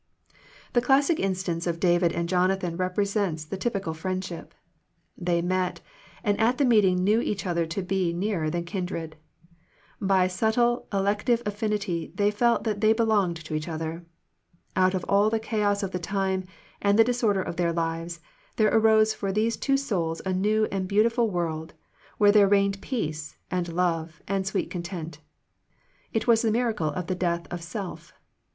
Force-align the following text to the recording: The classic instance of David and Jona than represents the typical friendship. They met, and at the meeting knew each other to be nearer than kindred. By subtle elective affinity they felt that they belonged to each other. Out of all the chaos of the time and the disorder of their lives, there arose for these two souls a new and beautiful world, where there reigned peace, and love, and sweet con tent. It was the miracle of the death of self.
The 0.73 0.81
classic 0.81 1.19
instance 1.19 1.67
of 1.67 1.79
David 1.79 2.11
and 2.11 2.27
Jona 2.27 2.57
than 2.57 2.75
represents 2.75 3.45
the 3.45 3.55
typical 3.55 3.93
friendship. 3.93 4.55
They 5.15 5.43
met, 5.43 5.79
and 6.23 6.39
at 6.41 6.57
the 6.57 6.65
meeting 6.65 7.03
knew 7.03 7.21
each 7.21 7.45
other 7.45 7.67
to 7.67 7.83
be 7.83 8.11
nearer 8.11 8.49
than 8.49 8.65
kindred. 8.65 9.15
By 10.01 10.25
subtle 10.25 10.87
elective 10.91 11.43
affinity 11.45 12.13
they 12.15 12.31
felt 12.31 12.63
that 12.63 12.81
they 12.81 12.93
belonged 12.93 13.37
to 13.45 13.53
each 13.53 13.67
other. 13.67 14.03
Out 14.75 14.95
of 14.95 15.05
all 15.07 15.29
the 15.29 15.39
chaos 15.39 15.83
of 15.83 15.91
the 15.91 15.99
time 15.99 16.45
and 16.81 16.97
the 16.97 17.03
disorder 17.03 17.43
of 17.43 17.57
their 17.57 17.71
lives, 17.71 18.21
there 18.55 18.73
arose 18.75 19.13
for 19.13 19.31
these 19.31 19.55
two 19.55 19.77
souls 19.77 20.19
a 20.25 20.33
new 20.33 20.65
and 20.71 20.87
beautiful 20.87 21.29
world, 21.29 21.75
where 22.17 22.31
there 22.31 22.47
reigned 22.47 22.81
peace, 22.81 23.37
and 23.51 23.71
love, 23.71 24.19
and 24.27 24.47
sweet 24.47 24.71
con 24.71 24.81
tent. 24.81 25.19
It 26.11 26.25
was 26.25 26.41
the 26.41 26.49
miracle 26.49 26.89
of 26.89 27.05
the 27.05 27.13
death 27.13 27.45
of 27.51 27.61
self. 27.61 28.13